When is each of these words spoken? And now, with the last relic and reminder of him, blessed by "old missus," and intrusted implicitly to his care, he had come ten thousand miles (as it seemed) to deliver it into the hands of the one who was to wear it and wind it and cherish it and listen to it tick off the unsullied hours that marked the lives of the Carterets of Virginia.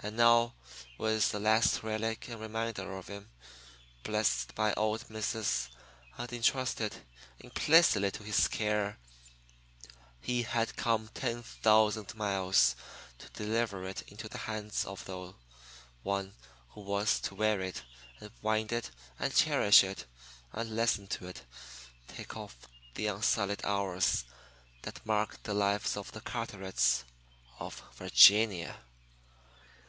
And 0.00 0.16
now, 0.16 0.54
with 0.96 1.32
the 1.32 1.40
last 1.40 1.82
relic 1.82 2.28
and 2.28 2.40
reminder 2.40 2.96
of 2.96 3.08
him, 3.08 3.30
blessed 4.04 4.54
by 4.54 4.72
"old 4.74 5.10
missus," 5.10 5.70
and 6.16 6.32
intrusted 6.32 7.04
implicitly 7.40 8.12
to 8.12 8.22
his 8.22 8.46
care, 8.46 8.96
he 10.20 10.44
had 10.44 10.76
come 10.76 11.08
ten 11.08 11.42
thousand 11.42 12.14
miles 12.14 12.54
(as 12.54 12.70
it 12.70 12.76
seemed) 13.24 13.34
to 13.34 13.42
deliver 13.44 13.84
it 13.88 14.02
into 14.02 14.28
the 14.28 14.38
hands 14.38 14.84
of 14.84 15.04
the 15.04 15.34
one 16.04 16.32
who 16.68 16.82
was 16.82 17.18
to 17.22 17.34
wear 17.34 17.60
it 17.60 17.82
and 18.20 18.30
wind 18.40 18.70
it 18.70 18.92
and 19.18 19.34
cherish 19.34 19.82
it 19.82 20.04
and 20.52 20.76
listen 20.76 21.08
to 21.08 21.26
it 21.26 21.42
tick 22.06 22.36
off 22.36 22.56
the 22.94 23.08
unsullied 23.08 23.64
hours 23.64 24.24
that 24.82 25.04
marked 25.04 25.42
the 25.42 25.54
lives 25.54 25.96
of 25.96 26.12
the 26.12 26.20
Carterets 26.20 27.02
of 27.58 27.82
Virginia. 27.96 28.76